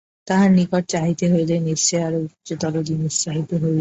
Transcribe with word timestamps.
তাঁহার 0.27 0.49
নিকট 0.57 0.83
চাহিতে 0.93 1.25
হইলে 1.33 1.55
নিশ্চয়ই 1.69 2.03
আরও 2.07 2.19
উচ্চতর 2.25 2.73
জিনিষ 2.89 3.13
চাহিতে 3.23 3.53
হইবে। 3.53 3.69